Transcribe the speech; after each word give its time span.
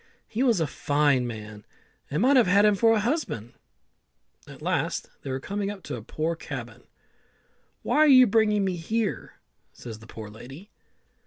"He 0.27 0.41
was 0.41 0.59
a 0.59 0.65
fine 0.65 1.27
man, 1.27 1.63
and 2.09 2.25
I 2.25 2.33
might 2.33 2.35
have 2.47 2.65
him 2.65 2.73
for 2.73 2.93
a 2.95 2.99
husband." 2.99 3.53
At 4.47 4.59
last 4.63 5.07
they 5.21 5.29
were 5.29 5.39
coming 5.39 5.69
up 5.69 5.83
to 5.83 5.95
a 5.95 6.01
poor 6.01 6.35
cabin. 6.35 6.87
"Why 7.83 7.97
are 7.97 8.07
you 8.07 8.25
bringing 8.25 8.65
me 8.65 8.77
here?" 8.77 9.35
says 9.73 9.99
the 9.99 10.07
poor 10.07 10.27
lady. 10.31 10.71